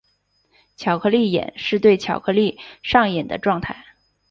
[0.77, 3.85] 巧克力瘾是指对巧克力上瘾的状态。